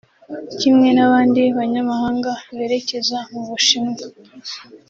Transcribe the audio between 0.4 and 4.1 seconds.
Kimwe n’abandi banyamahanga berekeza mu bushinwa